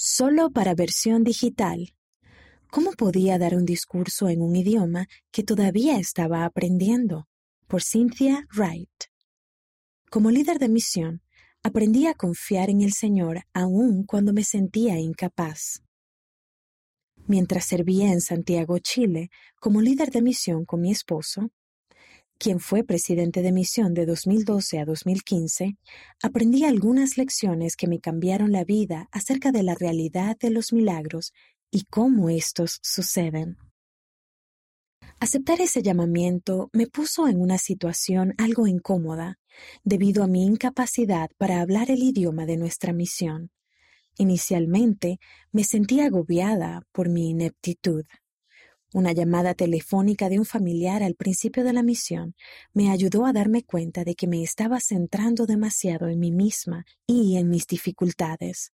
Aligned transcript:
Solo 0.00 0.50
para 0.52 0.76
versión 0.76 1.24
digital. 1.24 1.92
¿Cómo 2.70 2.92
podía 2.92 3.36
dar 3.36 3.56
un 3.56 3.64
discurso 3.64 4.28
en 4.28 4.42
un 4.42 4.54
idioma 4.54 5.08
que 5.32 5.42
todavía 5.42 5.98
estaba 5.98 6.44
aprendiendo? 6.44 7.26
Por 7.66 7.82
Cynthia 7.82 8.46
Wright. 8.56 9.06
Como 10.08 10.30
líder 10.30 10.60
de 10.60 10.68
misión, 10.68 11.22
aprendí 11.64 12.06
a 12.06 12.14
confiar 12.14 12.70
en 12.70 12.82
el 12.82 12.92
Señor 12.92 13.42
aun 13.52 14.04
cuando 14.04 14.32
me 14.32 14.44
sentía 14.44 15.00
incapaz. 15.00 15.82
Mientras 17.26 17.64
servía 17.64 18.12
en 18.12 18.20
Santiago, 18.20 18.78
Chile, 18.78 19.30
como 19.58 19.80
líder 19.80 20.12
de 20.12 20.22
misión 20.22 20.64
con 20.64 20.80
mi 20.80 20.92
esposo, 20.92 21.50
quien 22.38 22.60
fue 22.60 22.84
presidente 22.84 23.42
de 23.42 23.52
misión 23.52 23.94
de 23.94 24.06
2012 24.06 24.78
a 24.78 24.84
2015, 24.84 25.76
aprendí 26.22 26.64
algunas 26.64 27.18
lecciones 27.18 27.76
que 27.76 27.88
me 27.88 28.00
cambiaron 28.00 28.52
la 28.52 28.64
vida 28.64 29.08
acerca 29.12 29.52
de 29.52 29.62
la 29.62 29.74
realidad 29.74 30.36
de 30.38 30.50
los 30.50 30.72
milagros 30.72 31.32
y 31.70 31.84
cómo 31.84 32.30
estos 32.30 32.78
suceden. 32.82 33.58
Aceptar 35.20 35.60
ese 35.60 35.82
llamamiento 35.82 36.70
me 36.72 36.86
puso 36.86 37.26
en 37.26 37.40
una 37.40 37.58
situación 37.58 38.34
algo 38.38 38.68
incómoda, 38.68 39.38
debido 39.82 40.22
a 40.22 40.28
mi 40.28 40.44
incapacidad 40.44 41.30
para 41.38 41.60
hablar 41.60 41.90
el 41.90 42.02
idioma 42.02 42.46
de 42.46 42.56
nuestra 42.56 42.92
misión. 42.92 43.50
Inicialmente 44.16 45.18
me 45.50 45.64
sentí 45.64 46.00
agobiada 46.00 46.82
por 46.92 47.08
mi 47.08 47.30
ineptitud. 47.30 48.04
Una 48.94 49.12
llamada 49.12 49.52
telefónica 49.52 50.30
de 50.30 50.38
un 50.38 50.46
familiar 50.46 51.02
al 51.02 51.14
principio 51.14 51.62
de 51.62 51.74
la 51.74 51.82
misión 51.82 52.34
me 52.72 52.90
ayudó 52.90 53.26
a 53.26 53.34
darme 53.34 53.62
cuenta 53.62 54.02
de 54.02 54.14
que 54.14 54.26
me 54.26 54.42
estaba 54.42 54.80
centrando 54.80 55.44
demasiado 55.44 56.08
en 56.08 56.18
mí 56.18 56.32
misma 56.32 56.86
y 57.06 57.36
en 57.36 57.50
mis 57.50 57.66
dificultades. 57.66 58.72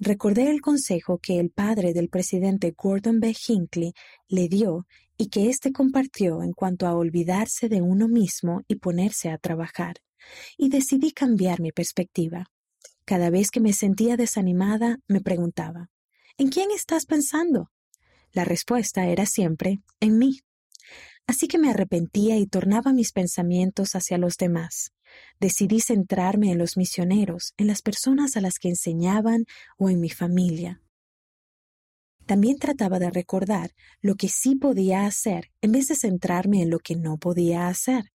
Recordé 0.00 0.50
el 0.50 0.60
consejo 0.60 1.18
que 1.18 1.38
el 1.38 1.50
padre 1.50 1.92
del 1.92 2.08
presidente 2.08 2.74
Gordon 2.76 3.20
B. 3.20 3.32
Hinckley 3.46 3.92
le 4.26 4.48
dio 4.48 4.86
y 5.16 5.28
que 5.28 5.48
éste 5.48 5.72
compartió 5.72 6.42
en 6.42 6.52
cuanto 6.52 6.88
a 6.88 6.96
olvidarse 6.96 7.68
de 7.68 7.80
uno 7.80 8.08
mismo 8.08 8.62
y 8.66 8.74
ponerse 8.76 9.30
a 9.30 9.38
trabajar, 9.38 9.98
y 10.58 10.68
decidí 10.68 11.12
cambiar 11.12 11.60
mi 11.60 11.70
perspectiva. 11.70 12.46
Cada 13.04 13.30
vez 13.30 13.52
que 13.52 13.60
me 13.60 13.72
sentía 13.72 14.16
desanimada, 14.16 14.98
me 15.06 15.20
preguntaba, 15.20 15.90
¿En 16.36 16.48
quién 16.48 16.72
estás 16.72 17.06
pensando? 17.06 17.70
La 18.34 18.44
respuesta 18.44 19.06
era 19.06 19.26
siempre 19.26 19.80
en 20.00 20.18
mí. 20.18 20.40
Así 21.26 21.48
que 21.48 21.58
me 21.58 21.70
arrepentía 21.70 22.36
y 22.36 22.46
tornaba 22.46 22.92
mis 22.92 23.12
pensamientos 23.12 23.94
hacia 23.94 24.18
los 24.18 24.36
demás. 24.36 24.92
Decidí 25.40 25.80
centrarme 25.80 26.50
en 26.50 26.58
los 26.58 26.76
misioneros, 26.76 27.54
en 27.56 27.68
las 27.68 27.80
personas 27.80 28.36
a 28.36 28.40
las 28.40 28.58
que 28.58 28.68
enseñaban 28.68 29.44
o 29.78 29.88
en 29.88 30.00
mi 30.00 30.10
familia. 30.10 30.82
También 32.26 32.58
trataba 32.58 32.98
de 32.98 33.10
recordar 33.10 33.70
lo 34.00 34.16
que 34.16 34.28
sí 34.28 34.56
podía 34.56 35.06
hacer 35.06 35.50
en 35.60 35.72
vez 35.72 35.86
de 35.86 35.94
centrarme 35.94 36.62
en 36.62 36.70
lo 36.70 36.80
que 36.80 36.96
no 36.96 37.18
podía 37.18 37.68
hacer. 37.68 38.10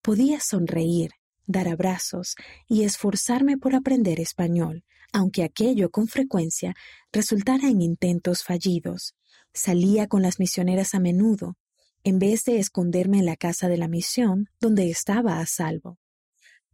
Podía 0.00 0.40
sonreír, 0.40 1.10
dar 1.46 1.66
abrazos 1.66 2.36
y 2.68 2.84
esforzarme 2.84 3.58
por 3.58 3.74
aprender 3.74 4.20
español, 4.20 4.84
aunque 5.12 5.42
aquello 5.42 5.90
con 5.90 6.06
frecuencia 6.06 6.74
resultara 7.12 7.68
en 7.68 7.82
intentos 7.82 8.44
fallidos. 8.44 9.14
Salía 9.56 10.06
con 10.06 10.20
las 10.20 10.38
misioneras 10.38 10.94
a 10.94 11.00
menudo, 11.00 11.56
en 12.04 12.18
vez 12.18 12.44
de 12.44 12.58
esconderme 12.58 13.20
en 13.20 13.24
la 13.24 13.36
casa 13.36 13.68
de 13.70 13.78
la 13.78 13.88
misión, 13.88 14.50
donde 14.60 14.90
estaba 14.90 15.40
a 15.40 15.46
salvo, 15.46 15.98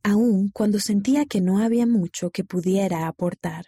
aun 0.02 0.50
cuando 0.50 0.80
sentía 0.80 1.24
que 1.24 1.40
no 1.40 1.60
había 1.60 1.86
mucho 1.86 2.30
que 2.30 2.42
pudiera 2.42 3.06
aportar. 3.06 3.66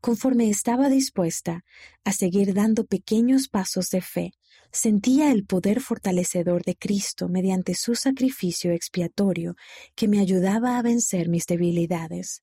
Conforme 0.00 0.50
estaba 0.50 0.88
dispuesta 0.88 1.64
a 2.02 2.12
seguir 2.12 2.54
dando 2.54 2.86
pequeños 2.86 3.46
pasos 3.46 3.88
de 3.90 4.00
fe, 4.00 4.32
sentía 4.72 5.30
el 5.30 5.46
poder 5.46 5.80
fortalecedor 5.80 6.64
de 6.64 6.74
Cristo 6.74 7.28
mediante 7.28 7.76
su 7.76 7.94
sacrificio 7.94 8.72
expiatorio 8.72 9.54
que 9.94 10.08
me 10.08 10.18
ayudaba 10.18 10.76
a 10.76 10.82
vencer 10.82 11.28
mis 11.28 11.46
debilidades. 11.46 12.42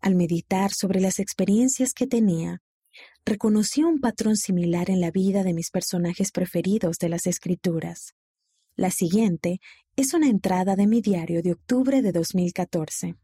Al 0.00 0.14
meditar 0.14 0.72
sobre 0.72 1.00
las 1.00 1.18
experiencias 1.18 1.94
que 1.94 2.06
tenía, 2.06 2.62
reconocí 3.26 3.82
un 3.82 3.98
patrón 3.98 4.36
similar 4.36 4.88
en 4.88 5.00
la 5.00 5.10
vida 5.10 5.42
de 5.42 5.52
mis 5.52 5.70
personajes 5.70 6.30
preferidos 6.30 6.98
de 6.98 7.08
las 7.08 7.26
Escrituras. 7.26 8.14
La 8.76 8.92
siguiente 8.92 9.60
es 9.96 10.14
una 10.14 10.28
entrada 10.28 10.76
de 10.76 10.86
mi 10.86 11.00
diario 11.00 11.42
de 11.42 11.52
octubre 11.52 12.02
de 12.02 12.12
2014. 12.12 13.16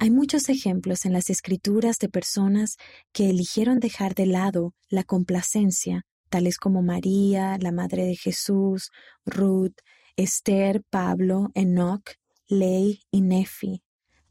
Hay 0.00 0.10
muchos 0.10 0.48
ejemplos 0.48 1.04
en 1.06 1.12
las 1.12 1.30
escrituras 1.30 1.98
de 1.98 2.08
personas 2.08 2.76
que 3.12 3.30
eligieron 3.30 3.78
dejar 3.78 4.14
de 4.16 4.26
lado 4.26 4.74
la 4.88 5.04
complacencia, 5.04 6.04
tales 6.28 6.58
como 6.58 6.82
María, 6.82 7.58
la 7.60 7.70
Madre 7.70 8.06
de 8.06 8.16
Jesús, 8.16 8.90
Ruth, 9.24 9.76
Esther, 10.16 10.82
Pablo, 10.90 11.50
Enoch, 11.54 12.10
Ley 12.48 13.02
y 13.12 13.20
Nefi, 13.20 13.82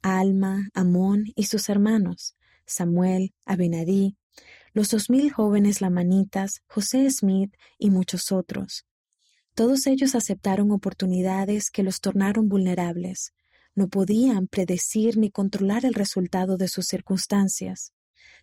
Alma, 0.01 0.69
Amón 0.73 1.25
y 1.35 1.43
sus 1.45 1.69
hermanos, 1.69 2.36
Samuel, 2.67 3.33
Abenadí, 3.45 4.17
los 4.73 4.89
dos 4.89 5.09
mil 5.09 5.31
jóvenes 5.31 5.81
lamanitas, 5.81 6.61
José 6.67 7.09
Smith 7.09 7.55
y 7.79 7.89
muchos 7.89 8.31
otros. 8.31 8.85
Todos 9.55 9.87
ellos 9.87 10.13
aceptaron 10.13 10.71
oportunidades 10.71 11.71
que 11.71 11.81
los 11.81 11.99
tornaron 11.99 12.47
vulnerables. 12.47 13.33
No 13.73 13.87
podían 13.87 14.47
predecir 14.47 15.17
ni 15.17 15.31
controlar 15.31 15.85
el 15.85 15.95
resultado 15.95 16.57
de 16.57 16.67
sus 16.67 16.85
circunstancias. 16.85 17.93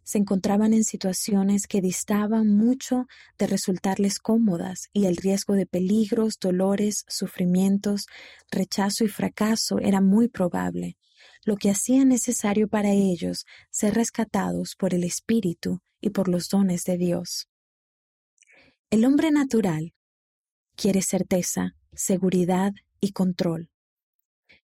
Se 0.02 0.18
encontraban 0.18 0.74
en 0.74 0.84
situaciones 0.84 1.66
que 1.66 1.80
distaban 1.80 2.48
mucho 2.48 3.06
de 3.38 3.46
resultarles 3.46 4.18
cómodas 4.18 4.88
y 4.92 5.06
el 5.06 5.16
riesgo 5.16 5.54
de 5.54 5.66
peligros, 5.66 6.38
dolores, 6.40 7.04
sufrimientos, 7.08 8.06
rechazo 8.50 9.04
y 9.04 9.08
fracaso 9.08 9.78
era 9.78 10.00
muy 10.00 10.28
probable 10.28 10.96
lo 11.44 11.56
que 11.56 11.70
hacía 11.70 12.04
necesario 12.04 12.68
para 12.68 12.92
ellos 12.92 13.46
ser 13.70 13.94
rescatados 13.94 14.76
por 14.76 14.94
el 14.94 15.04
Espíritu 15.04 15.80
y 16.00 16.10
por 16.10 16.28
los 16.28 16.48
dones 16.48 16.84
de 16.84 16.96
Dios. 16.96 17.48
El 18.90 19.04
hombre 19.04 19.30
natural 19.30 19.94
quiere 20.76 21.02
certeza, 21.02 21.76
seguridad 21.92 22.72
y 23.00 23.12
control, 23.12 23.70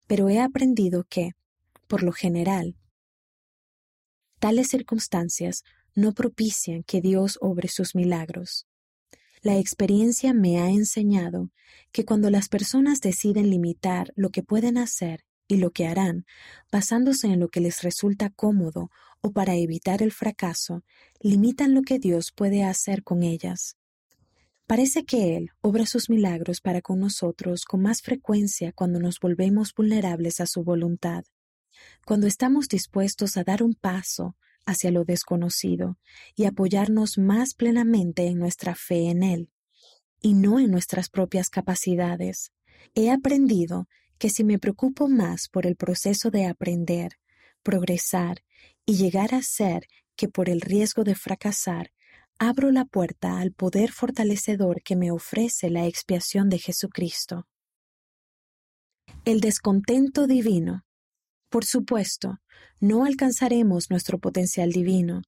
pero 0.07 0.29
he 0.29 0.40
aprendido 0.40 1.06
que, 1.09 1.31
por 1.88 2.03
lo 2.03 2.12
general, 2.12 2.75
tales 4.40 4.69
circunstancias 4.69 5.63
no 5.96 6.13
propician 6.13 6.84
que 6.84 7.01
Dios 7.01 7.38
obre 7.41 7.67
sus 7.67 7.96
milagros. 7.96 8.67
La 9.41 9.57
experiencia 9.57 10.34
me 10.34 10.59
ha 10.59 10.69
enseñado 10.69 11.50
que 11.91 12.06
cuando 12.06 12.29
las 12.29 12.50
personas 12.50 13.00
deciden 13.01 13.50
limitar 13.50 14.11
lo 14.16 14.29
que 14.29 14.44
pueden 14.44 14.78
hacer 14.78 15.25
y 15.49 15.57
lo 15.57 15.71
que 15.71 15.87
harán, 15.87 16.25
basándose 16.71 17.27
en 17.27 17.39
lo 17.39 17.49
que 17.49 17.59
les 17.59 17.81
resulta 17.81 18.29
cómodo 18.29 18.91
o 19.19 19.31
para 19.31 19.55
evitar 19.55 20.01
el 20.01 20.13
fracaso, 20.13 20.83
limitan 21.19 21.73
lo 21.73 21.81
que 21.81 21.99
Dios 21.99 22.31
puede 22.31 22.63
hacer 22.63 23.03
con 23.03 23.23
ellas. 23.23 23.75
Parece 24.67 25.03
que 25.03 25.35
Él 25.35 25.49
obra 25.61 25.87
sus 25.87 26.09
milagros 26.09 26.61
para 26.61 26.81
con 26.81 26.99
nosotros 26.99 27.65
con 27.65 27.81
más 27.81 28.01
frecuencia 28.01 28.71
cuando 28.71 28.99
nos 28.99 29.19
volvemos 29.19 29.73
vulnerables 29.73 30.39
a 30.39 30.45
su 30.45 30.63
voluntad, 30.63 31.25
cuando 32.05 32.27
estamos 32.27 32.67
dispuestos 32.67 33.35
a 33.35 33.43
dar 33.43 33.63
un 33.63 33.73
paso 33.73 34.35
hacia 34.67 34.91
lo 34.91 35.03
desconocido 35.03 35.97
y 36.35 36.45
apoyarnos 36.45 37.17
más 37.17 37.55
plenamente 37.55 38.27
en 38.27 38.37
nuestra 38.37 38.75
fe 38.75 39.09
en 39.09 39.23
Él, 39.23 39.49
y 40.21 40.35
no 40.35 40.59
en 40.59 40.69
nuestras 40.69 41.09
propias 41.09 41.49
capacidades. 41.49 42.51
He 42.93 43.09
aprendido 43.09 43.87
que 44.19 44.30
si 44.30 44.44
me 44.44 44.59
preocupo 44.59 45.07
más 45.07 45.47
por 45.50 45.66
el 45.66 45.75
proceso 45.75 46.30
de 46.30 46.46
aprender, 46.46 47.13
progresar 47.63 48.44
y 48.85 48.96
llegar 48.96 49.34
a 49.34 49.41
ser 49.41 49.88
que 50.16 50.28
por 50.28 50.50
el 50.50 50.62
riesgo 50.62 51.03
de 51.03 51.16
fracasar, 51.16 51.91
abro 52.38 52.72
la 52.72 52.85
puerta 52.85 53.40
al 53.40 53.52
poder 53.52 53.91
fortalecedor 53.91 54.82
que 54.84 54.96
me 54.96 55.11
ofrece 55.11 55.70
la 55.70 55.85
expiación 55.85 56.49
de 56.49 56.59
Jesucristo. 56.59 57.47
El 59.26 59.41
descontento 59.41 60.28
divino. 60.28 60.85
Por 61.49 61.66
supuesto, 61.66 62.38
no 62.79 63.05
alcanzaremos 63.05 63.90
nuestro 63.90 64.20
potencial 64.20 64.72
divino, 64.72 65.23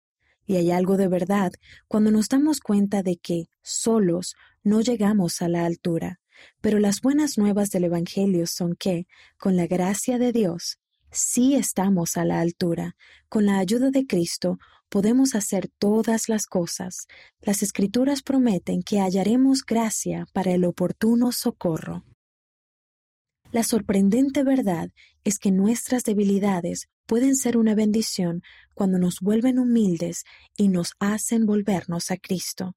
y 0.45 0.56
hay 0.56 0.71
algo 0.71 0.98
de 0.98 1.07
verdad 1.07 1.51
cuando 1.88 2.12
nos 2.12 2.30
damos 2.30 2.60
cuenta 2.60 3.04
de 3.04 3.18
que, 3.18 3.45
solos, 3.62 4.36
no 4.63 4.81
llegamos 4.81 5.42
a 5.42 5.50
la 5.50 5.65
altura. 5.65 6.20
Pero 6.61 6.79
las 6.79 7.01
buenas 7.01 7.38
nuevas 7.38 7.69
del 7.69 7.85
Evangelio 7.85 8.47
son 8.47 8.75
que, 8.75 9.07
con 9.38 9.55
la 9.55 9.67
gracia 9.67 10.17
de 10.17 10.31
Dios, 10.31 10.79
sí 11.11 11.55
estamos 11.55 12.17
a 12.17 12.25
la 12.25 12.39
altura. 12.39 12.95
Con 13.29 13.45
la 13.45 13.59
ayuda 13.59 13.91
de 13.91 14.05
Cristo 14.05 14.57
podemos 14.89 15.35
hacer 15.35 15.69
todas 15.79 16.29
las 16.29 16.45
cosas. 16.45 17.07
Las 17.41 17.63
Escrituras 17.63 18.21
prometen 18.21 18.83
que 18.83 18.99
hallaremos 18.99 19.63
gracia 19.63 20.27
para 20.33 20.51
el 20.51 20.65
oportuno 20.65 21.31
socorro. 21.31 22.03
La 23.51 23.63
sorprendente 23.63 24.43
verdad 24.43 24.91
es 25.25 25.38
que 25.38 25.51
nuestras 25.51 26.03
debilidades 26.03 26.88
pueden 27.05 27.35
ser 27.35 27.57
una 27.57 27.75
bendición 27.75 28.41
cuando 28.73 28.97
nos 28.97 29.19
vuelven 29.19 29.59
humildes 29.59 30.23
y 30.55 30.69
nos 30.69 30.93
hacen 30.99 31.45
volvernos 31.45 32.11
a 32.11 32.17
Cristo. 32.17 32.75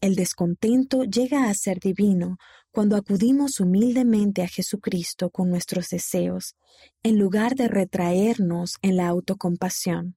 El 0.00 0.14
descontento 0.14 1.04
llega 1.04 1.50
a 1.50 1.54
ser 1.54 1.80
divino 1.80 2.38
cuando 2.74 2.96
acudimos 2.96 3.60
humildemente 3.60 4.42
a 4.42 4.48
Jesucristo 4.48 5.30
con 5.30 5.48
nuestros 5.48 5.90
deseos, 5.90 6.56
en 7.04 7.20
lugar 7.20 7.54
de 7.54 7.68
retraernos 7.68 8.78
en 8.82 8.96
la 8.96 9.06
autocompasión. 9.06 10.16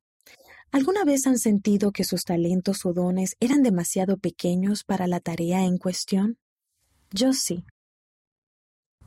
¿Alguna 0.71 1.05
vez 1.05 1.27
han 1.27 1.37
sentido 1.37 1.91
que 1.91 2.03
sus 2.03 2.23
talentos 2.23 2.83
o 2.87 2.93
dones 2.93 3.35
eran 3.39 3.61
demasiado 3.61 4.17
pequeños 4.17 4.83
para 4.83 5.05
la 5.05 5.19
tarea 5.19 5.65
en 5.65 5.77
cuestión? 5.77 6.39
Yo 7.11 7.31
sí. 7.31 7.63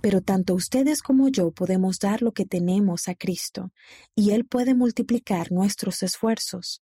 Pero 0.01 0.21
tanto 0.21 0.55
ustedes 0.55 1.03
como 1.03 1.29
yo 1.29 1.51
podemos 1.51 1.99
dar 1.99 2.23
lo 2.23 2.31
que 2.31 2.47
tenemos 2.47 3.09
a 3.09 3.17
Cristo, 3.17 3.73
y 4.15 4.31
Él 4.31 4.45
puede 4.45 4.77
multiplicar 4.77 5.51
nuestros 5.51 6.05
esfuerzos. 6.05 6.83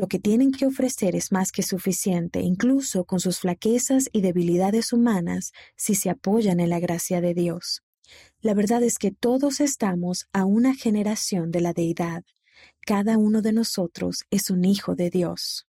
Lo 0.00 0.08
que 0.08 0.18
tienen 0.18 0.52
que 0.52 0.66
ofrecer 0.66 1.14
es 1.14 1.32
más 1.32 1.52
que 1.52 1.62
suficiente, 1.62 2.40
incluso 2.40 3.04
con 3.04 3.20
sus 3.20 3.40
flaquezas 3.40 4.08
y 4.12 4.20
debilidades 4.22 4.92
humanas, 4.92 5.52
si 5.76 5.94
se 5.94 6.08
apoyan 6.10 6.60
en 6.60 6.70
la 6.70 6.80
gracia 6.80 7.20
de 7.20 7.34
Dios. 7.34 7.82
La 8.40 8.54
verdad 8.54 8.82
es 8.82 8.98
que 8.98 9.10
todos 9.10 9.60
estamos 9.60 10.26
a 10.32 10.44
una 10.44 10.74
generación 10.74 11.50
de 11.50 11.60
la 11.60 11.72
deidad. 11.72 12.24
Cada 12.86 13.18
uno 13.18 13.42
de 13.42 13.52
nosotros 13.52 14.24
es 14.30 14.50
un 14.50 14.64
hijo 14.64 14.94
de 14.94 15.10
Dios. 15.10 15.66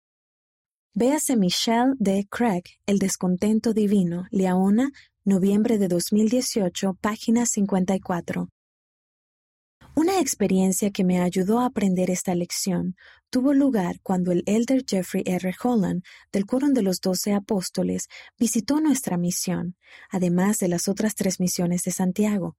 Véase 0.94 1.36
Michelle 1.36 1.94
D. 1.98 2.26
Craig, 2.28 2.64
El 2.86 2.98
descontento 2.98 3.72
divino, 3.72 4.26
Leona, 4.30 4.90
noviembre 5.24 5.78
de 5.78 5.88
2018, 5.88 6.94
página 7.00 7.46
54. 7.46 8.48
Una 9.96 10.20
experiencia 10.20 10.90
que 10.90 11.04
me 11.04 11.20
ayudó 11.20 11.60
a 11.60 11.66
aprender 11.66 12.10
esta 12.10 12.34
lección 12.34 12.96
tuvo 13.30 13.54
lugar 13.54 14.00
cuando 14.02 14.32
el 14.32 14.42
elder 14.46 14.84
Jeffrey 14.86 15.22
R. 15.24 15.54
Holland 15.62 16.02
del 16.32 16.46
Quórum 16.46 16.74
de 16.74 16.82
los 16.82 17.00
Doce 17.00 17.32
Apóstoles 17.32 18.08
visitó 18.38 18.80
nuestra 18.80 19.16
misión, 19.16 19.76
además 20.10 20.58
de 20.58 20.68
las 20.68 20.88
otras 20.88 21.14
tres 21.14 21.38
misiones 21.40 21.84
de 21.84 21.92
Santiago. 21.92 22.56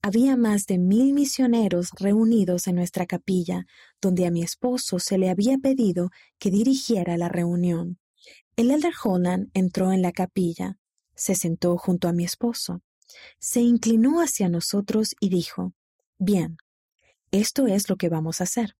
Había 0.00 0.36
más 0.36 0.66
de 0.66 0.78
mil 0.78 1.12
misioneros 1.12 1.90
reunidos 1.98 2.68
en 2.68 2.76
nuestra 2.76 3.06
capilla, 3.06 3.66
donde 4.00 4.26
a 4.26 4.30
mi 4.30 4.42
esposo 4.42 5.00
se 5.00 5.18
le 5.18 5.28
había 5.28 5.58
pedido 5.58 6.10
que 6.38 6.50
dirigiera 6.50 7.16
la 7.16 7.28
reunión. 7.28 7.98
El 8.56 8.70
elder 8.70 8.94
Holland 9.02 9.50
entró 9.54 9.92
en 9.92 10.02
la 10.02 10.12
capilla, 10.12 10.78
se 11.14 11.34
sentó 11.34 11.76
junto 11.76 12.08
a 12.08 12.12
mi 12.12 12.24
esposo, 12.24 12.82
se 13.38 13.60
inclinó 13.60 14.20
hacia 14.20 14.48
nosotros 14.48 15.14
y 15.20 15.28
dijo, 15.28 15.74
Bien, 16.18 16.56
esto 17.32 17.66
es 17.66 17.88
lo 17.88 17.96
que 17.96 18.08
vamos 18.08 18.40
a 18.40 18.44
hacer. 18.44 18.76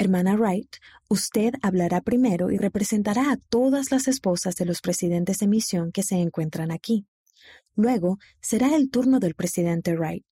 Hermana 0.00 0.36
Wright, 0.36 0.76
usted 1.08 1.54
hablará 1.60 2.00
primero 2.00 2.52
y 2.52 2.56
representará 2.56 3.32
a 3.32 3.36
todas 3.36 3.90
las 3.90 4.06
esposas 4.06 4.54
de 4.54 4.64
los 4.64 4.80
presidentes 4.80 5.40
de 5.40 5.48
misión 5.48 5.90
que 5.90 6.04
se 6.04 6.14
encuentran 6.14 6.70
aquí. 6.70 7.04
Luego 7.74 8.18
será 8.40 8.76
el 8.76 8.90
turno 8.90 9.18
del 9.18 9.34
presidente 9.34 9.96
Wright. 9.96 10.26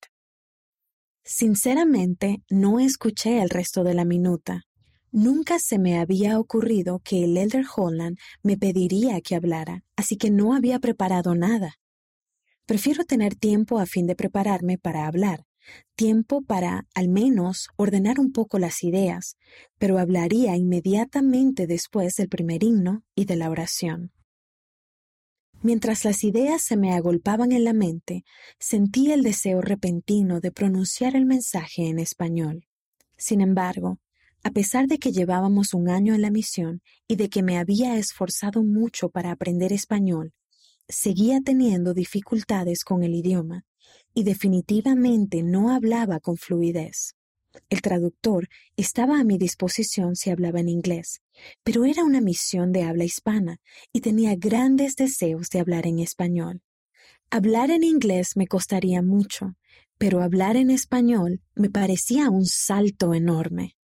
Sinceramente, 1.25 2.43
no 2.49 2.79
escuché 2.79 3.41
el 3.41 3.49
resto 3.49 3.83
de 3.83 3.93
la 3.93 4.05
minuta. 4.05 4.63
Nunca 5.11 5.59
se 5.59 5.79
me 5.79 5.99
había 5.99 6.39
ocurrido 6.39 6.99
que 6.99 7.25
el 7.25 7.35
Elder 7.35 7.65
Holland 7.75 8.17
me 8.43 8.55
pediría 8.55 9.19
que 9.19 9.35
hablara, 9.35 9.83
así 9.97 10.15
que 10.15 10.31
no 10.31 10.53
había 10.53 10.79
preparado 10.79 11.35
nada. 11.35 11.75
Prefiero 12.65 13.03
tener 13.03 13.35
tiempo 13.35 13.79
a 13.79 13.85
fin 13.85 14.07
de 14.07 14.15
prepararme 14.15 14.77
para 14.77 15.07
hablar, 15.07 15.46
tiempo 15.95 16.41
para, 16.41 16.87
al 16.93 17.09
menos, 17.09 17.69
ordenar 17.75 18.19
un 18.19 18.31
poco 18.31 18.59
las 18.59 18.83
ideas, 18.83 19.35
pero 19.77 19.99
hablaría 19.99 20.55
inmediatamente 20.55 21.67
después 21.67 22.15
del 22.15 22.29
primer 22.29 22.63
himno 22.63 23.03
y 23.15 23.25
de 23.25 23.35
la 23.35 23.49
oración. 23.49 24.11
Mientras 25.61 26.05
las 26.05 26.23
ideas 26.23 26.61
se 26.61 26.77
me 26.77 26.93
agolpaban 26.93 27.51
en 27.51 27.63
la 27.63 27.73
mente, 27.73 28.23
sentí 28.59 29.11
el 29.11 29.23
deseo 29.23 29.61
repentino 29.61 30.39
de 30.39 30.51
pronunciar 30.51 31.15
el 31.15 31.25
mensaje 31.25 31.87
en 31.87 31.97
español. 31.97 32.67
Sin 33.17 33.41
embargo, 33.41 33.99
a 34.43 34.51
pesar 34.51 34.87
de 34.87 34.99
que 34.99 35.11
llevábamos 35.11 35.73
un 35.73 35.89
año 35.89 36.13
en 36.13 36.21
la 36.21 36.29
misión 36.29 36.81
y 37.07 37.15
de 37.15 37.29
que 37.29 37.41
me 37.41 37.57
había 37.57 37.97
esforzado 37.97 38.63
mucho 38.63 39.09
para 39.09 39.31
aprender 39.31 39.73
español, 39.73 40.33
seguía 40.87 41.41
teniendo 41.41 41.93
dificultades 41.93 42.83
con 42.83 43.03
el 43.03 43.15
idioma 43.15 43.65
y 44.17 44.23
definitivamente 44.23 45.43
no 45.43 45.69
hablaba 45.69 46.19
con 46.19 46.37
fluidez. 46.37 47.13
El 47.69 47.83
traductor 47.83 48.49
estaba 48.75 49.19
a 49.19 49.23
mi 49.23 49.37
disposición 49.37 50.15
si 50.15 50.31
hablaba 50.31 50.59
en 50.59 50.69
inglés, 50.69 51.21
pero 51.63 51.85
era 51.85 52.03
una 52.03 52.19
misión 52.19 52.71
de 52.71 52.81
habla 52.81 53.03
hispana 53.03 53.59
y 53.93 54.01
tenía 54.01 54.35
grandes 54.35 54.95
deseos 54.95 55.51
de 55.51 55.59
hablar 55.59 55.85
en 55.85 55.99
español. 55.99 56.63
Hablar 57.29 57.69
en 57.69 57.83
inglés 57.83 58.31
me 58.35 58.47
costaría 58.47 59.03
mucho, 59.03 59.55
pero 59.99 60.23
hablar 60.23 60.57
en 60.57 60.71
español 60.71 61.43
me 61.53 61.69
parecía 61.69 62.31
un 62.31 62.47
salto 62.47 63.13
enorme. 63.13 63.77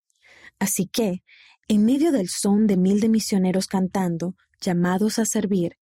Así 0.60 0.88
que, 0.88 1.24
en 1.68 1.84
medio 1.84 2.14
del 2.14 2.30
son 2.30 2.68
de 2.68 2.78
mil 2.78 3.02
de 3.02 3.10
misioneros 3.10 3.68
cantando, 3.68 4.38
llamados 4.62 5.20
a 5.20 5.26
servir, 5.26 5.76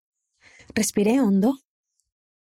respiré 0.74 1.20
hondo 1.20 1.60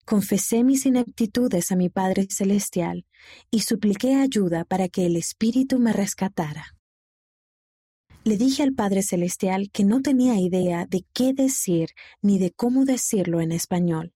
confesé 0.10 0.64
mis 0.64 0.88
ineptitudes 0.88 1.72
a 1.72 1.76
mi 1.76 1.90
Padre 1.90 2.26
Celestial 2.32 3.06
y 3.52 3.60
supliqué 3.60 4.16
ayuda 4.16 4.66
para 4.66 4.90
que 4.90 5.06
el 5.06 5.16
Espíritu 5.16 5.78
me 5.78 5.94
rescatara. 5.94 6.76
Le 8.24 8.36
dije 8.36 8.64
al 8.64 8.74
Padre 8.74 9.04
Celestial 9.04 9.70
que 9.72 9.84
no 9.84 10.02
tenía 10.02 10.40
idea 10.40 10.88
de 10.88 11.06
qué 11.14 11.34
decir 11.34 11.90
ni 12.24 12.40
de 12.40 12.50
cómo 12.50 12.86
decirlo 12.86 13.40
en 13.40 13.52
español, 13.52 14.16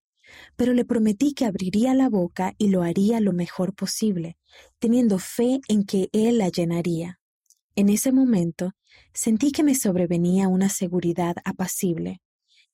pero 0.56 0.74
le 0.74 0.84
prometí 0.84 1.36
que 1.36 1.46
abriría 1.46 1.94
la 1.94 2.10
boca 2.10 2.56
y 2.58 2.70
lo 2.70 2.82
haría 2.82 3.20
lo 3.20 3.32
mejor 3.32 3.76
posible, 3.76 4.36
teniendo 4.80 5.20
fe 5.20 5.62
en 5.68 5.84
que 5.84 6.10
Él 6.12 6.40
la 6.40 6.50
llenaría. 6.50 7.20
En 7.76 7.90
ese 7.90 8.12
momento 8.12 8.72
sentí 9.14 9.52
que 9.52 9.62
me 9.62 9.76
sobrevenía 9.76 10.48
una 10.48 10.70
seguridad 10.70 11.36
apacible, 11.46 12.23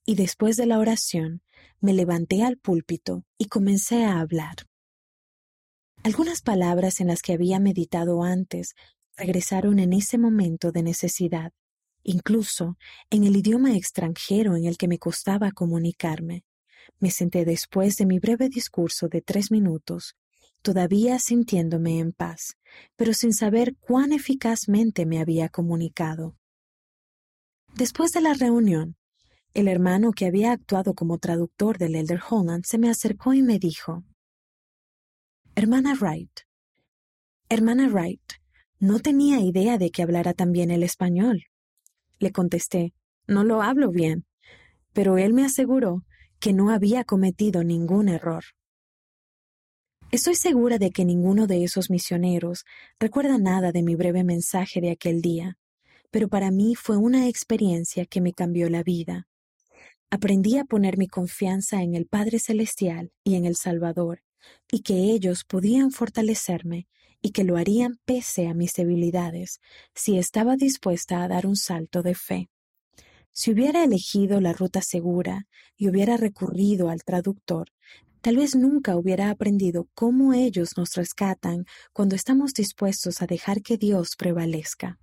y 0.10 0.16
después 0.16 0.58
de 0.58 0.66
la 0.66 0.80
oración 0.80 1.44
me 1.82 1.94
levanté 1.94 2.42
al 2.42 2.58
púlpito 2.58 3.26
y 3.38 3.46
comencé 3.46 4.06
a 4.06 4.20
hablar. 4.20 4.56
Algunas 6.04 6.42
palabras 6.42 7.00
en 7.00 7.06
las 7.06 7.22
que 7.22 7.34
había 7.34 7.60
meditado 7.60 8.24
antes 8.24 8.74
regresaron 9.16 9.78
en 9.78 9.94
ese 9.94 10.18
momento 10.18 10.72
de 10.72 10.82
necesidad, 10.82 11.54
incluso 12.02 12.76
en 13.12 13.24
el 13.24 13.36
idioma 13.36 13.78
extranjero 13.78 14.56
en 14.56 14.66
el 14.66 14.80
que 14.80 14.88
me 14.88 14.98
costaba 14.98 15.52
comunicarme. 15.52 16.44
Me 16.98 17.12
senté 17.12 17.46
después 17.46 17.96
de 17.98 18.08
mi 18.08 18.18
breve 18.18 18.50
discurso 18.50 19.10
de 19.10 19.22
tres 19.22 19.52
minutos, 19.52 20.16
todavía 20.64 21.20
sintiéndome 21.20 22.00
en 22.00 22.14
paz, 22.14 22.58
pero 22.96 23.14
sin 23.14 23.32
saber 23.32 23.76
cuán 23.76 24.12
eficazmente 24.12 25.06
me 25.06 25.20
había 25.20 25.50
comunicado. 25.50 26.36
Después 27.76 28.12
de 28.12 28.22
la 28.22 28.34
reunión, 28.34 28.96
el 29.54 29.68
hermano 29.68 30.12
que 30.12 30.26
había 30.26 30.52
actuado 30.52 30.94
como 30.94 31.18
traductor 31.18 31.78
del 31.78 31.96
Elder 31.96 32.22
Holland 32.30 32.64
se 32.66 32.78
me 32.78 32.90
acercó 32.90 33.34
y 33.34 33.42
me 33.42 33.60
dijo, 33.60 34.04
Hermana 35.56 35.96
Wright, 36.00 36.32
Hermana 37.50 37.90
Wright, 37.90 38.22
no 38.80 39.00
tenía 39.00 39.40
idea 39.42 39.78
de 39.78 39.90
que 39.90 40.04
hablara 40.04 40.34
tan 40.34 40.52
bien 40.52 40.72
el 40.72 40.84
español. 40.84 41.46
Le 42.20 42.32
contesté, 42.32 42.94
no 43.28 43.44
lo 43.44 43.62
hablo 43.62 43.90
bien, 43.90 44.26
pero 44.94 45.18
él 45.18 45.34
me 45.34 45.44
aseguró 45.44 46.04
que 46.40 46.54
no 46.54 46.70
había 46.70 47.04
cometido 47.04 47.64
ningún 47.64 48.08
error. 48.08 48.44
Estoy 50.12 50.36
segura 50.36 50.78
de 50.78 50.92
que 50.92 51.06
ninguno 51.06 51.46
de 51.46 51.64
esos 51.64 51.90
misioneros 51.90 52.66
recuerda 53.00 53.38
nada 53.38 53.72
de 53.72 53.84
mi 53.84 53.96
breve 53.96 54.24
mensaje 54.24 54.82
de 54.82 54.92
aquel 54.92 55.22
día, 55.22 55.58
pero 56.10 56.28
para 56.30 56.52
mí 56.52 56.76
fue 56.76 56.98
una 56.98 57.28
experiencia 57.28 58.06
que 58.06 58.22
me 58.22 58.34
cambió 58.34 58.70
la 58.70 58.82
vida. 58.82 59.28
Aprendí 60.12 60.58
a 60.58 60.66
poner 60.66 60.98
mi 60.98 61.08
confianza 61.08 61.84
en 61.84 61.94
el 61.94 62.08
Padre 62.08 62.40
Celestial 62.40 63.12
y 63.24 63.36
en 63.36 63.46
el 63.46 63.56
Salvador, 63.56 64.24
y 64.72 64.82
que 64.82 64.96
ellos 64.96 65.44
podían 65.44 65.92
fortalecerme 65.92 66.88
y 67.22 67.30
que 67.32 67.44
lo 67.44 67.58
harían 67.58 68.00
pese 68.06 68.48
a 68.48 68.56
mis 68.56 68.74
debilidades, 68.74 69.60
si 69.94 70.18
estaba 70.18 70.56
dispuesta 70.56 71.22
a 71.22 71.28
dar 71.28 71.46
un 71.46 71.56
salto 71.56 72.02
de 72.02 72.16
fe. 72.16 72.50
Si 73.32 73.52
hubiera 73.52 73.84
elegido 73.84 74.42
la 74.42 74.54
ruta 74.54 74.82
segura 74.82 75.48
y 75.78 75.90
hubiera 75.90 76.18
recurrido 76.18 76.90
al 76.90 77.04
traductor, 77.04 77.68
tal 78.22 78.38
vez 78.38 78.56
nunca 78.56 78.98
hubiera 78.98 79.30
aprendido 79.30 79.88
cómo 79.94 80.34
ellos 80.34 80.72
nos 80.76 80.96
rescatan 80.96 81.66
cuando 81.94 82.16
estamos 82.16 82.54
dispuestos 82.54 83.22
a 83.22 83.28
dejar 83.28 83.62
que 83.62 83.78
Dios 83.78 84.16
prevalezca. 84.18 84.98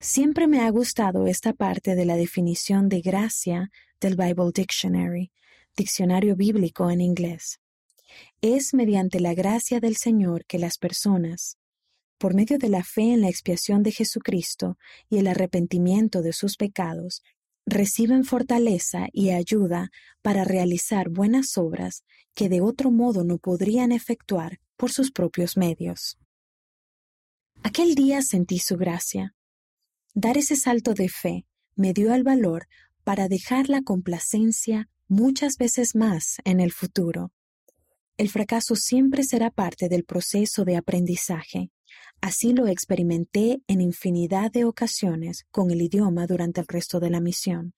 Siempre 0.00 0.46
me 0.46 0.60
ha 0.60 0.70
gustado 0.70 1.26
esta 1.26 1.54
parte 1.54 1.94
de 1.94 2.04
la 2.04 2.16
definición 2.16 2.88
de 2.88 3.00
gracia 3.00 3.70
del 3.98 4.14
Bible 4.14 4.50
Dictionary, 4.54 5.32
diccionario 5.74 6.36
bíblico 6.36 6.90
en 6.90 7.00
inglés. 7.00 7.60
Es 8.40 8.74
mediante 8.74 9.20
la 9.20 9.34
gracia 9.34 9.80
del 9.80 9.96
Señor 9.96 10.44
que 10.44 10.58
las 10.58 10.76
personas, 10.76 11.56
por 12.18 12.34
medio 12.34 12.58
de 12.58 12.68
la 12.68 12.84
fe 12.84 13.12
en 13.12 13.22
la 13.22 13.28
expiación 13.28 13.82
de 13.82 13.92
Jesucristo 13.92 14.78
y 15.08 15.18
el 15.18 15.26
arrepentimiento 15.26 16.22
de 16.22 16.32
sus 16.32 16.56
pecados, 16.56 17.22
reciben 17.64 18.24
fortaleza 18.24 19.08
y 19.12 19.30
ayuda 19.30 19.90
para 20.22 20.44
realizar 20.44 21.08
buenas 21.08 21.58
obras 21.58 22.04
que 22.34 22.48
de 22.48 22.60
otro 22.60 22.90
modo 22.90 23.24
no 23.24 23.38
podrían 23.38 23.92
efectuar 23.92 24.60
por 24.76 24.92
sus 24.92 25.10
propios 25.10 25.56
medios. 25.56 26.18
Aquel 27.62 27.94
día 27.94 28.22
sentí 28.22 28.58
su 28.58 28.76
gracia. 28.76 29.35
Dar 30.18 30.38
ese 30.38 30.56
salto 30.56 30.94
de 30.94 31.10
fe 31.10 31.44
me 31.74 31.92
dio 31.92 32.14
el 32.14 32.22
valor 32.22 32.68
para 33.04 33.28
dejar 33.28 33.68
la 33.68 33.82
complacencia 33.82 34.88
muchas 35.08 35.58
veces 35.58 35.94
más 35.94 36.38
en 36.44 36.58
el 36.58 36.72
futuro. 36.72 37.32
El 38.16 38.30
fracaso 38.30 38.76
siempre 38.76 39.24
será 39.24 39.50
parte 39.50 39.90
del 39.90 40.04
proceso 40.04 40.64
de 40.64 40.76
aprendizaje. 40.76 41.70
Así 42.22 42.54
lo 42.54 42.66
experimenté 42.66 43.60
en 43.66 43.82
infinidad 43.82 44.50
de 44.50 44.64
ocasiones 44.64 45.44
con 45.50 45.70
el 45.70 45.82
idioma 45.82 46.26
durante 46.26 46.62
el 46.62 46.66
resto 46.66 46.98
de 46.98 47.10
la 47.10 47.20
misión. 47.20 47.74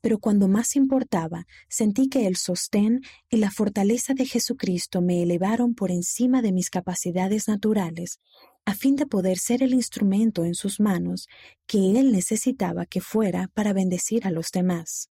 Pero 0.00 0.20
cuando 0.20 0.46
más 0.46 0.76
importaba, 0.76 1.44
sentí 1.68 2.08
que 2.08 2.28
el 2.28 2.36
sostén 2.36 3.00
y 3.28 3.38
la 3.38 3.50
fortaleza 3.50 4.14
de 4.14 4.26
Jesucristo 4.26 5.00
me 5.00 5.24
elevaron 5.24 5.74
por 5.74 5.90
encima 5.90 6.40
de 6.40 6.52
mis 6.52 6.70
capacidades 6.70 7.48
naturales, 7.48 8.20
a 8.64 8.74
fin 8.74 8.96
de 8.96 9.06
poder 9.06 9.38
ser 9.38 9.62
el 9.62 9.74
instrumento 9.74 10.44
en 10.44 10.54
sus 10.54 10.80
manos 10.80 11.28
que 11.66 11.98
Él 11.98 12.12
necesitaba 12.12 12.86
que 12.86 13.00
fuera 13.00 13.48
para 13.54 13.72
bendecir 13.72 14.26
a 14.26 14.30
los 14.30 14.50
demás. 14.50 15.10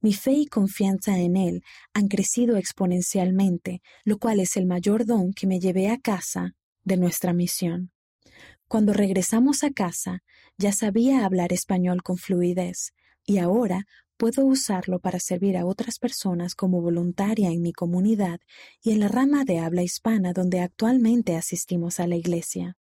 Mi 0.00 0.12
fe 0.12 0.32
y 0.32 0.46
confianza 0.46 1.18
en 1.18 1.36
Él 1.36 1.62
han 1.94 2.08
crecido 2.08 2.56
exponencialmente, 2.56 3.82
lo 4.04 4.18
cual 4.18 4.40
es 4.40 4.56
el 4.56 4.66
mayor 4.66 5.06
don 5.06 5.32
que 5.32 5.46
me 5.46 5.60
llevé 5.60 5.88
a 5.88 5.98
casa 5.98 6.54
de 6.84 6.96
nuestra 6.96 7.32
misión. 7.32 7.92
Cuando 8.66 8.92
regresamos 8.92 9.64
a 9.64 9.70
casa, 9.70 10.22
ya 10.56 10.72
sabía 10.72 11.24
hablar 11.24 11.52
español 11.52 12.02
con 12.02 12.18
fluidez, 12.18 12.92
y 13.24 13.38
ahora 13.38 13.86
puedo 14.20 14.44
usarlo 14.44 14.98
para 14.98 15.18
servir 15.18 15.56
a 15.56 15.64
otras 15.64 15.98
personas 15.98 16.54
como 16.54 16.82
voluntaria 16.82 17.48
en 17.48 17.62
mi 17.62 17.72
comunidad 17.72 18.38
y 18.82 18.90
en 18.90 19.00
la 19.00 19.08
rama 19.08 19.46
de 19.46 19.60
habla 19.60 19.82
hispana 19.82 20.34
donde 20.34 20.60
actualmente 20.60 21.36
asistimos 21.36 22.00
a 22.00 22.06
la 22.06 22.16
iglesia. 22.16 22.76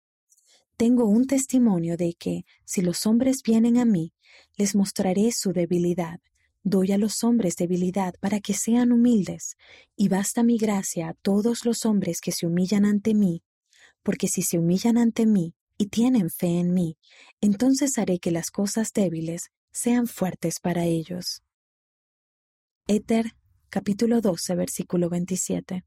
Tengo 0.77 1.04
un 1.04 1.27
testimonio 1.27 1.98
de 1.98 2.13
que, 2.13 2.46
si 2.63 2.82
los 2.82 3.06
hombres 3.06 3.42
vienen 3.44 3.75
a 3.75 3.84
mí, 3.84 4.13
les 4.56 4.77
mostraré 4.77 5.34
su 5.34 5.51
debilidad. 5.51 6.22
Doy 6.63 6.94
a 6.94 6.98
los 6.98 7.22
hombres 7.25 7.58
debilidad 7.58 8.13
para 8.22 8.39
que 8.39 8.54
sean 8.54 8.94
humildes, 8.94 9.58
y 9.98 10.08
basta 10.08 10.42
mi 10.42 10.58
gracia 10.58 11.10
a 11.10 11.15
todos 11.15 11.65
los 11.65 11.86
hombres 11.86 12.22
que 12.22 12.32
se 12.32 12.48
humillan 12.48 12.86
ante 12.86 13.13
mí 13.13 13.44
porque 14.06 14.27
si 14.27 14.44
se 14.44 14.60
humillan 14.60 15.00
ante 15.00 15.25
mí 15.25 15.56
y 15.80 15.88
tienen 15.88 16.30
fe 16.30 16.60
en 16.60 16.75
mí, 16.75 17.00
entonces 17.42 17.98
haré 17.98 18.20
que 18.20 18.30
las 18.30 18.51
cosas 18.51 18.94
débiles 18.94 19.50
sean 19.75 20.08
fuertes 20.08 20.62
para 20.62 20.86
ellos. 20.86 21.44
Éter, 22.88 23.36
capítulo 23.70 24.22
12, 24.22 24.55
versículo 24.55 25.10
27. 25.10 25.84